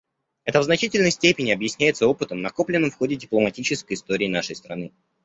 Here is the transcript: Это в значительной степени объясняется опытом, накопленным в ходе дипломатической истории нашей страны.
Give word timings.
Это 0.45 0.59
в 0.59 0.63
значительной 0.63 1.11
степени 1.11 1.51
объясняется 1.51 2.07
опытом, 2.07 2.41
накопленным 2.41 2.89
в 2.89 2.95
ходе 2.95 3.15
дипломатической 3.15 3.93
истории 3.93 4.25
нашей 4.27 4.55
страны. 4.55 4.91